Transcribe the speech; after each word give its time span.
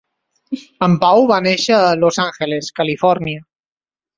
En 0.87 0.95
Pau 1.03 1.27
va 1.31 1.37
néixer 1.49 1.77
a 1.81 1.93
Los 2.05 2.19
Angeles, 2.25 2.73
Califòrnia. 2.81 3.45